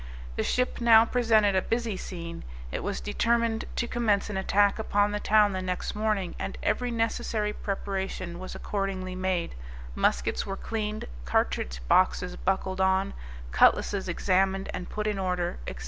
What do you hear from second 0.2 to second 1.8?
The ship now presented a